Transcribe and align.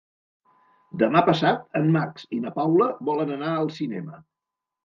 Demà 1.03 1.21
passat 1.27 1.77
en 1.81 1.85
Max 1.97 2.25
i 2.39 2.41
na 2.47 2.55
Paula 2.57 2.89
volen 3.11 3.35
anar 3.37 3.53
al 3.59 3.73
cinema. 3.81 4.19